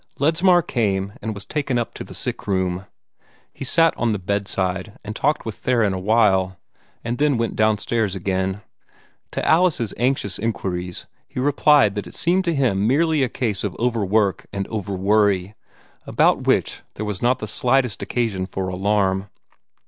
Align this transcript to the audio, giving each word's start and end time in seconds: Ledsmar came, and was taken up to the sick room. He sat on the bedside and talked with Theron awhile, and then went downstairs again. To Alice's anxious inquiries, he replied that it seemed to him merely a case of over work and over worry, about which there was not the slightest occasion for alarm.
Ledsmar 0.17 0.63
came, 0.63 1.13
and 1.21 1.35
was 1.35 1.45
taken 1.45 1.77
up 1.77 1.93
to 1.93 2.03
the 2.03 2.15
sick 2.15 2.47
room. 2.47 2.87
He 3.53 3.63
sat 3.63 3.93
on 3.97 4.13
the 4.13 4.17
bedside 4.17 4.97
and 5.03 5.15
talked 5.15 5.45
with 5.45 5.53
Theron 5.53 5.93
awhile, 5.93 6.57
and 7.03 7.19
then 7.19 7.37
went 7.37 7.55
downstairs 7.55 8.15
again. 8.15 8.63
To 9.33 9.47
Alice's 9.47 9.93
anxious 9.97 10.39
inquiries, 10.39 11.05
he 11.27 11.39
replied 11.39 11.93
that 11.93 12.07
it 12.07 12.15
seemed 12.15 12.45
to 12.45 12.55
him 12.55 12.87
merely 12.87 13.21
a 13.21 13.29
case 13.29 13.63
of 13.63 13.75
over 13.77 14.03
work 14.03 14.47
and 14.51 14.65
over 14.69 14.95
worry, 14.95 15.53
about 16.07 16.47
which 16.47 16.81
there 16.95 17.05
was 17.05 17.21
not 17.21 17.37
the 17.37 17.45
slightest 17.45 18.01
occasion 18.01 18.47
for 18.47 18.69
alarm. 18.69 19.27